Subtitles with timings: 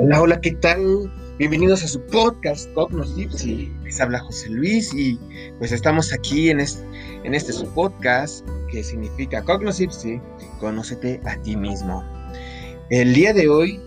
[0.00, 1.12] Hola, hola, ¿qué tal?
[1.38, 3.68] Bienvenidos a su podcast Cognosipsi.
[3.82, 5.18] Les habla José Luis y
[5.58, 6.86] pues estamos aquí en este,
[7.24, 10.20] en este su podcast que significa Cognosipsi,
[10.60, 12.04] conócete a ti mismo.
[12.90, 13.80] El día de hoy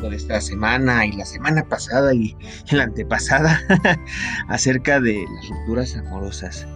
[0.00, 2.34] de esta semana y la semana pasada y
[2.70, 3.60] la antepasada
[4.48, 6.66] acerca de las rupturas amorosas.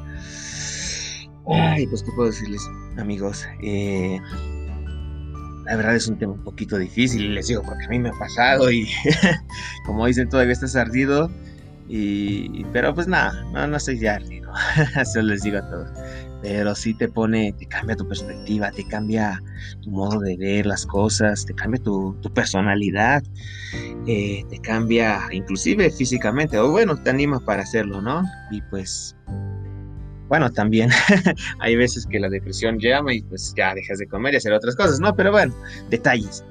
[1.46, 2.62] Ay, pues qué puedo decirles,
[2.98, 3.46] amigos.
[3.62, 4.20] Eh,
[5.64, 8.18] la verdad es un tema un poquito difícil, les digo, porque a mí me ha
[8.18, 8.88] pasado y
[9.86, 11.30] como dicen, todavía estás ardido.
[11.86, 14.50] Y, pero pues nada, no, no estoy ya ardido,
[15.00, 15.90] eso les digo a todos.
[16.40, 19.40] Pero sí te pone, te cambia tu perspectiva, te cambia
[19.82, 23.22] tu modo de ver las cosas, te cambia tu, personalidad,
[24.06, 28.24] eh, te cambia inclusive físicamente, o bueno, te anima para hacerlo, ¿no?
[28.50, 29.16] Y pues
[30.28, 30.90] bueno, también
[31.58, 34.76] hay veces que la depresión llama y pues ya dejas de comer y hacer otras
[34.76, 35.14] cosas, ¿no?
[35.14, 35.54] Pero bueno,
[35.90, 36.44] detalles.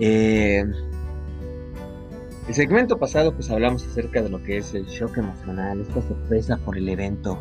[0.00, 0.64] Eh,
[2.48, 6.56] el segmento pasado pues hablamos acerca de lo que es el shock emocional, esta sorpresa
[6.58, 7.40] por el evento.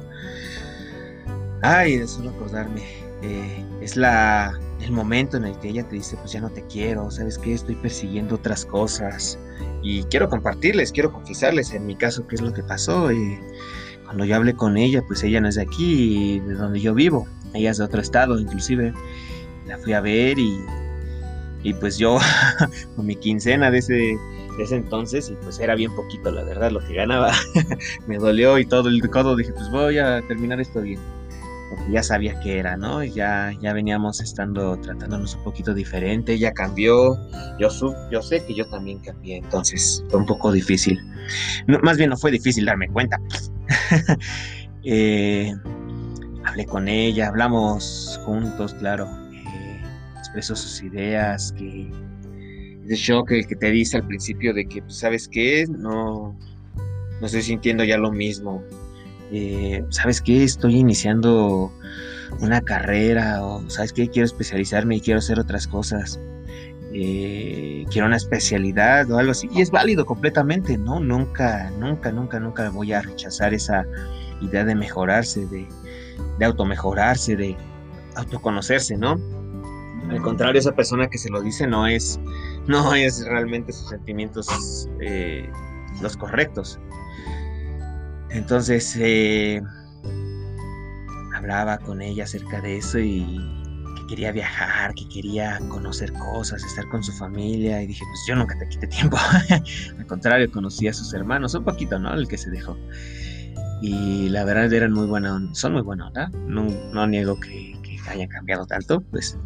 [1.62, 2.84] Ay, de solo acordarme.
[3.24, 6.62] Eh, es la, el momento en el que ella te dice, pues ya no te
[6.68, 7.54] quiero, ¿sabes qué?
[7.54, 9.40] Estoy persiguiendo otras cosas.
[9.82, 13.10] Y quiero compartirles, quiero confesarles en mi caso qué es lo que pasó.
[13.10, 13.40] Eh,
[14.08, 17.28] cuando yo hablé con ella, pues ella no es de aquí, de donde yo vivo.
[17.54, 18.94] Ella es de otro estado, inclusive.
[19.68, 20.62] La fui a ver y,
[21.62, 22.18] y pues yo,
[22.96, 26.72] con mi quincena de ese, de ese entonces, y pues era bien poquito, la verdad,
[26.72, 27.34] lo que ganaba.
[28.08, 29.36] me dolió y todo el codo.
[29.36, 31.02] Dije, pues voy a terminar esto bien.
[31.70, 33.04] Porque ya sabía que era, ¿no?
[33.04, 36.36] Ya, ya veníamos estando tratándonos un poquito diferente.
[36.36, 37.18] Ella cambió.
[37.60, 37.68] Yo,
[38.10, 39.36] yo sé que yo también cambié.
[39.40, 40.98] Entonces fue un poco difícil.
[41.84, 43.20] más bien no fue difícil darme cuenta.
[44.90, 45.54] Eh,
[46.46, 49.06] hablé con ella, hablamos juntos, claro.
[49.34, 49.82] Eh,
[50.18, 51.92] expresó sus ideas, que
[52.86, 55.66] ese shock el que te dice al principio de que, pues, ¿sabes qué?
[55.68, 56.38] No,
[57.20, 58.64] no estoy sintiendo ya lo mismo.
[59.32, 60.44] Eh, ¿Sabes qué?
[60.44, 61.70] Estoy iniciando
[62.40, 64.08] una carrera o, ¿sabes qué?
[64.08, 66.18] Quiero especializarme y quiero hacer otras cosas.
[67.00, 69.48] Eh, quiero una especialidad o algo así.
[69.54, 71.00] Y es válido completamente, ¿no?
[71.00, 73.86] Nunca, nunca, nunca, nunca voy a rechazar esa
[74.42, 75.68] idea de mejorarse, de,
[76.40, 77.56] de automejorarse, de
[78.16, 79.20] autoconocerse, ¿no?
[80.10, 82.20] Al contrario, esa persona que se lo dice no es,
[82.66, 85.48] no es realmente sus sentimientos eh,
[86.02, 86.80] los correctos.
[88.32, 89.62] Entonces, eh,
[91.36, 93.67] hablaba con ella acerca de eso y
[94.08, 97.82] quería viajar, que quería conocer cosas, estar con su familia.
[97.82, 99.18] Y dije, pues yo nunca te quité tiempo.
[99.98, 102.14] Al contrario, conocí a sus hermanos, un poquito, ¿no?
[102.14, 102.78] El que se dejó.
[103.82, 106.32] Y la verdad eran muy buenas, son muy buenas, ¿verdad?
[106.48, 109.38] No, no niego que, que hayan cambiado tanto, pues.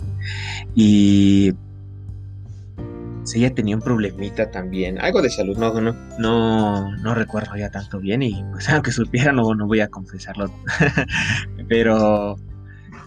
[0.75, 1.53] Y
[3.23, 7.69] si ella tenía un problemita también, algo de salud, no, no, no, no recuerdo ya
[7.69, 10.51] tanto bien y pues aunque supiera no, no voy a confesarlo,
[11.69, 12.37] pero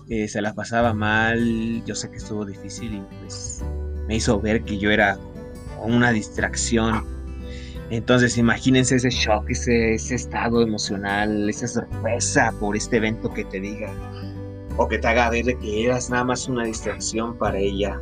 [0.09, 3.63] eh, se la pasaba mal, yo sé que estuvo difícil y pues
[4.07, 5.19] me hizo ver que yo era
[5.83, 7.05] una distracción.
[7.91, 13.61] Entonces imagínense ese shock, ese, ese estado emocional, esa sorpresa por este evento que te
[13.61, 13.93] diga
[14.77, 17.99] o que te haga ver de que eras nada más una distracción para ella.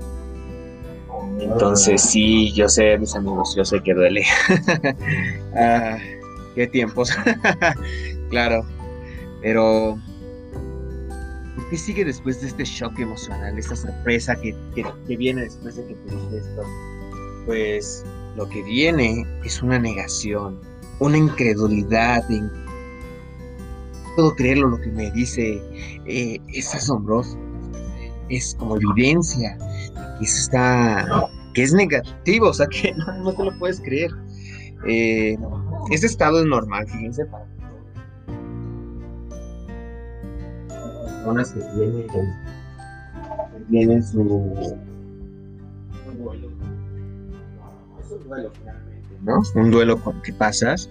[1.38, 4.24] Entonces sí, yo sé, mis amigos, yo sé que duele.
[5.56, 5.98] ah,
[6.54, 7.10] qué tiempos.
[8.30, 8.64] claro.
[9.42, 9.98] Pero
[11.68, 14.54] ¿Qué sigue después de este shock emocional, esta sorpresa que,
[15.16, 16.62] viene después de que te dije esto?
[17.46, 18.04] Pues
[18.36, 20.58] lo que viene es una negación,
[20.98, 22.26] una incredulidad.
[22.28, 22.50] no
[24.16, 25.62] puedo creerlo lo que me dice,
[26.06, 27.38] eh, es asombroso,
[28.30, 29.58] es como evidencia
[30.18, 31.06] que está,
[31.52, 34.10] que es negativo, o sea que no, te lo puedes creer.
[34.86, 35.36] Eh,
[35.90, 37.44] ese estado es normal, fíjense, para
[41.22, 41.60] personas que
[43.70, 44.76] tienen, su, duelo.
[48.10, 49.42] un duelo finalmente, ¿no?
[49.54, 50.90] Un duelo que pasas.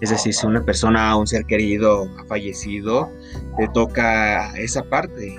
[0.00, 3.08] Es decir, si una persona, un ser querido ha fallecido,
[3.56, 5.36] te toca esa parte.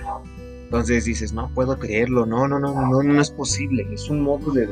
[0.63, 3.85] Entonces dices, no puedo creerlo, no, no, no, no, no es posible.
[3.91, 4.69] Es un modo de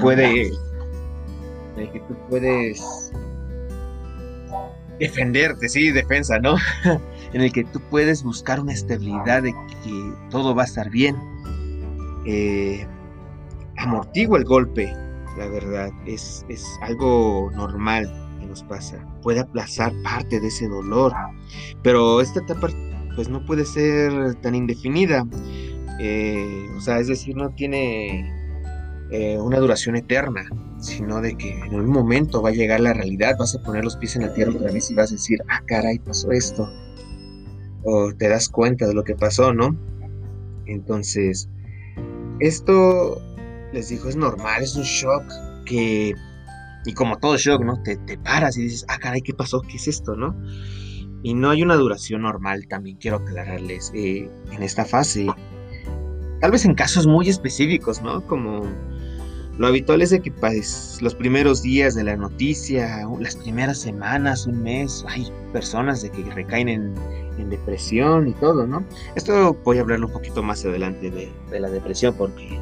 [0.00, 0.50] puede
[1.76, 3.12] de que tú puedes
[4.98, 6.56] defenderte, sí, defensa, ¿no?
[7.32, 11.16] en el que tú puedes buscar una estabilidad de que todo va a estar bien.
[12.26, 12.86] Eh,
[13.78, 14.92] amortigua el golpe,
[15.38, 19.04] la verdad, es, es algo normal que nos pasa.
[19.22, 21.12] Puede aplazar parte de ese dolor,
[21.82, 22.68] pero esta etapa
[23.14, 25.26] pues no puede ser tan indefinida.
[26.00, 28.30] Eh, o sea, es decir, no tiene
[29.10, 30.44] eh, una duración eterna,
[30.80, 33.96] sino de que en un momento va a llegar la realidad, vas a poner los
[33.96, 36.68] pies en la tierra otra vez y vas a decir, ah, caray, pasó esto.
[37.84, 39.76] O te das cuenta de lo que pasó, ¿no?
[40.66, 41.48] Entonces,
[42.40, 43.20] esto,
[43.72, 45.24] les digo, es normal, es un shock
[45.64, 46.14] que,
[46.84, 47.82] y como todo shock, ¿no?
[47.82, 49.60] Te, te paras y dices, ah, caray, ¿qué pasó?
[49.62, 50.36] ¿Qué es esto, no?
[51.22, 55.26] Y no hay una duración normal, también quiero aclararles, eh, en esta fase.
[56.40, 58.26] Tal vez en casos muy específicos, ¿no?
[58.26, 58.62] Como
[59.58, 64.62] lo habitual es que pues, los primeros días de la noticia, las primeras semanas, un
[64.62, 66.94] mes, hay personas de que recaen en,
[67.50, 68.84] depresión y todo, ¿no?
[69.16, 72.56] Esto voy a hablarlo un poquito más adelante de, la depresión porque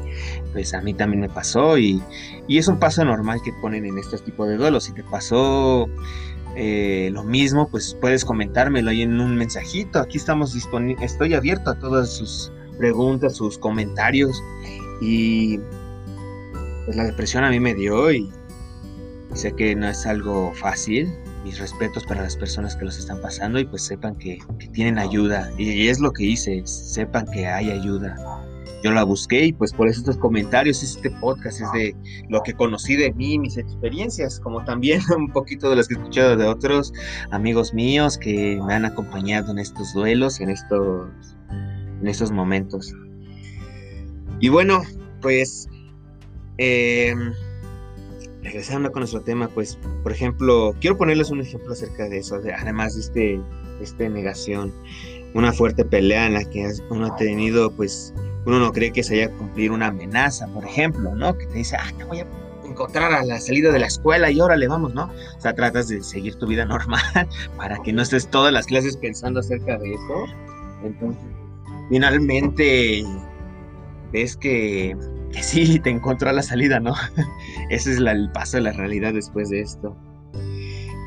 [0.53, 2.01] pues a mí también me pasó y,
[2.47, 4.85] es un paso normal que ponen en estos tipos de duelos.
[4.85, 5.87] Si te pasó
[6.55, 9.99] eh, lo mismo, pues puedes comentármelo ahí en un mensajito.
[9.99, 14.43] Aquí estamos disponibles, estoy abierto a todas sus preguntas, sus comentarios.
[14.99, 15.59] Y
[16.85, 18.29] pues la depresión a mí me dio y
[19.33, 21.13] sé que no es algo fácil.
[21.43, 24.37] Mis respetos para las personas que los están pasando y pues sepan que,
[24.73, 25.51] tienen ayuda.
[25.57, 28.15] y es lo que hice, sepan que hay ayuda
[28.83, 31.95] yo la busqué y pues por estos comentarios, este podcast es de
[32.29, 35.97] lo que conocí de mí, mis experiencias, como también un poquito de las que he
[35.97, 36.91] escuchado de otros
[37.31, 41.09] amigos míos que me han acompañado en estos duelos, en estos,
[42.01, 42.93] en estos momentos.
[44.39, 44.81] Y bueno,
[45.21, 45.69] pues
[46.57, 47.15] eh,
[48.43, 52.95] regresando con nuestro tema, pues por ejemplo, quiero ponerles un ejemplo acerca de eso, además
[52.95, 53.41] de este,
[53.81, 54.73] este negación,
[55.33, 58.13] una fuerte pelea en la que uno ha tenido pues
[58.45, 61.37] uno no cree que se haya cumplir una amenaza, por ejemplo, ¿no?
[61.37, 62.27] Que te dice, ah, te voy a
[62.65, 65.03] encontrar a la salida de la escuela y órale, vamos, ¿no?
[65.37, 67.01] O sea, tratas de seguir tu vida normal
[67.57, 70.25] para que no estés todas las clases pensando acerca de eso.
[70.83, 71.21] Entonces,
[71.89, 73.03] finalmente
[74.11, 74.97] ves que,
[75.31, 76.93] que sí, te encontró a la salida, ¿no?
[77.69, 79.95] Ese es el paso de la realidad después de esto.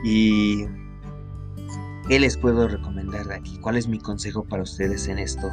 [0.05, 0.67] Y
[2.09, 3.59] ¿Qué les puedo recomendar de aquí?
[3.61, 5.50] ¿Cuál es mi consejo para ustedes en esto?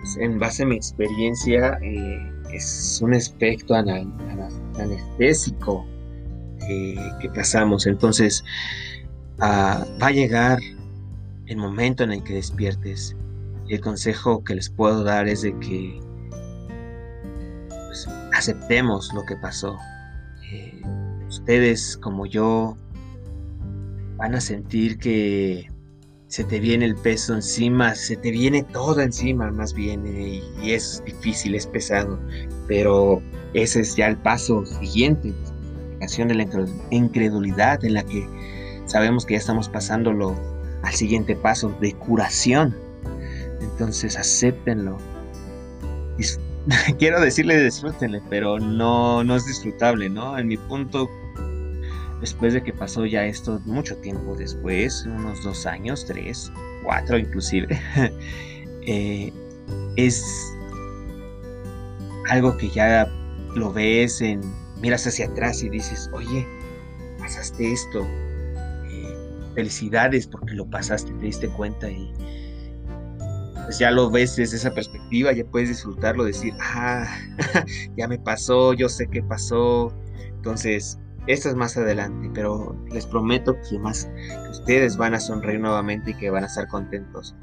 [0.00, 3.74] Pues, en base a mi experiencia, eh, es un aspecto
[4.76, 5.86] anestésico
[6.66, 7.86] que pasamos.
[7.86, 8.42] Entonces,
[9.38, 10.58] ah, va a llegar
[11.46, 13.16] el momento en el que despiertes.
[13.68, 16.00] el consejo que les puedo dar es de que
[18.36, 19.78] aceptemos lo que pasó.
[20.50, 20.82] Eh,
[21.28, 22.76] ustedes, como yo,
[24.16, 25.68] van a sentir que
[26.28, 31.02] se te viene el peso encima, se te viene todo encima más bien y, es
[31.04, 32.18] difícil, es pesado,
[32.66, 33.22] pero
[33.54, 35.32] ese es ya el paso siguiente,
[36.00, 36.46] la de la
[36.90, 38.28] incredulidad en la que
[38.86, 40.34] sabemos que ya estamos pasándolo
[40.82, 42.76] al siguiente paso de curación.
[43.60, 44.98] Entonces acéptenlo.
[46.98, 50.38] Quiero decirle disfrútenle, pero no, no es disfrutable, ¿no?
[50.38, 51.08] En mi punto
[52.20, 56.50] después de que pasó ya esto mucho tiempo después, unos dos años, tres,
[56.82, 57.68] cuatro inclusive,
[58.82, 59.32] eh,
[59.96, 60.24] es
[62.30, 63.06] algo que ya
[63.54, 64.40] lo ves en,
[64.80, 66.46] miras hacia atrás y dices, oye,
[67.18, 68.04] pasaste esto,
[68.90, 69.16] eh,
[69.54, 72.12] felicidades porque lo pasaste, te diste cuenta y
[73.66, 77.04] pues ya lo ves desde esa perspectiva, ya puedes disfrutarlo, decir, ah,
[77.96, 79.92] ya me pasó, yo sé qué pasó,
[80.36, 84.08] entonces esto es más adelante, pero les prometo que más
[84.48, 87.34] ustedes van a sonreír nuevamente y que van a estar contentos.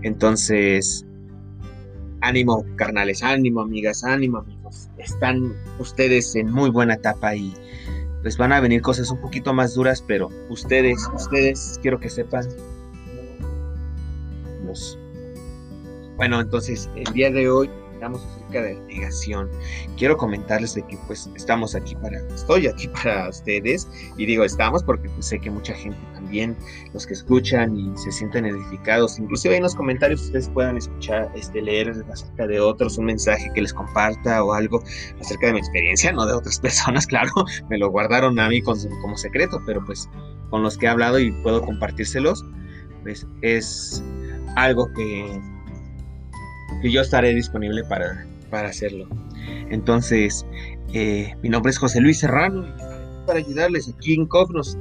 [0.00, 1.04] Entonces,
[2.22, 4.88] ánimo, carnales, ánimo, amigas, ánimo, amigos.
[4.96, 7.52] Están ustedes en muy buena etapa y
[8.22, 12.46] les van a venir cosas un poquito más duras, pero ustedes, ustedes, quiero que sepan.
[16.16, 17.70] Bueno, entonces, el día de hoy
[18.02, 19.50] acerca de negación.
[19.96, 24.82] Quiero comentarles de que pues estamos aquí para, estoy aquí para ustedes y digo estamos
[24.82, 26.56] porque pues, sé que mucha gente también,
[26.92, 31.62] los que escuchan y se sienten edificados, inclusive en los comentarios ustedes puedan escuchar, este,
[31.62, 34.82] leer acerca de otros, un mensaje que les comparta o algo
[35.20, 37.30] acerca de mi experiencia, no de otras personas, claro,
[37.68, 40.08] me lo guardaron a mí como secreto, pero pues
[40.50, 42.44] con los que he hablado y puedo compartírselos,
[43.02, 44.02] pues es
[44.56, 45.40] algo que
[46.80, 49.08] que yo estaré disponible para, para hacerlo.
[49.70, 50.46] Entonces,
[50.92, 52.66] eh, mi nombre es José Luis Serrano
[53.26, 54.78] para ayudarles aquí en Cognos.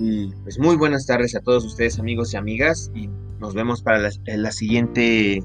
[0.00, 3.08] Y pues muy buenas tardes a todos ustedes amigos y amigas y
[3.40, 5.42] nos vemos para la, la siguiente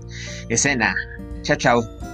[0.50, 0.96] escena.
[1.42, 2.13] Chao, chao.